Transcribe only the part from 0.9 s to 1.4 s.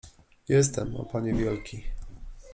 o panie